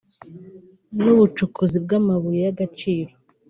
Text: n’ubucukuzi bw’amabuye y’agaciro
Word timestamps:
n’ubucukuzi 1.01 1.77
bw’amabuye 1.85 2.39
y’agaciro 2.45 3.13